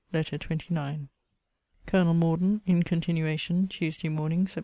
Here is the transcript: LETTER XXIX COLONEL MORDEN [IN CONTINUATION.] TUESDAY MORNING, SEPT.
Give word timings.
LETTER 0.13 0.39
XXIX 0.39 1.09
COLONEL 1.85 2.15
MORDEN 2.15 2.61
[IN 2.65 2.81
CONTINUATION.] 2.81 3.67
TUESDAY 3.67 4.09
MORNING, 4.09 4.47
SEPT. 4.47 4.59